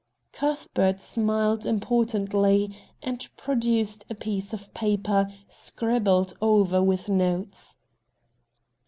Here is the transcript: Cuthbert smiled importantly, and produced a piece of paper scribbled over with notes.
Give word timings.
Cuthbert 0.33 0.99
smiled 0.99 1.63
importantly, 1.67 2.75
and 3.03 3.27
produced 3.37 4.03
a 4.09 4.15
piece 4.15 4.51
of 4.51 4.73
paper 4.73 5.31
scribbled 5.47 6.33
over 6.41 6.81
with 6.81 7.07
notes. 7.07 7.77